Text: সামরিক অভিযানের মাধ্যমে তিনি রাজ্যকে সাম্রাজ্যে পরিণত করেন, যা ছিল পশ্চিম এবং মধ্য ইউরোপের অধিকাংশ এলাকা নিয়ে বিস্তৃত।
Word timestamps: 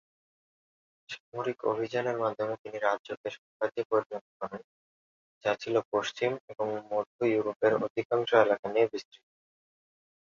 সামরিক 1.09 1.59
অভিযানের 1.65 2.17
মাধ্যমে 2.19 2.55
তিনি 2.63 2.77
রাজ্যকে 2.79 3.27
সাম্রাজ্যে 3.29 3.83
পরিণত 3.91 4.25
করেন, 4.39 4.61
যা 5.45 5.51
ছিল 5.61 5.75
পশ্চিম 5.93 6.31
এবং 6.49 6.67
মধ্য 6.91 7.17
ইউরোপের 7.25 7.73
অধিকাংশ 7.85 8.29
এলাকা 8.45 8.65
নিয়ে 8.69 8.87
বিস্তৃত। 8.91 9.23